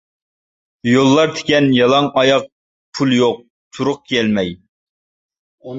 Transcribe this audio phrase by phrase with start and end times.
[0.91, 2.49] يوللار تىكەن يالاڭ ئاياق
[2.99, 3.39] پۇل يۇق
[3.79, 4.53] چورۇق كىيەلمەي.